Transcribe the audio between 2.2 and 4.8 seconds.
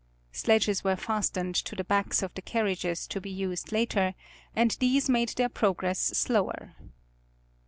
of the carriages to be used later, and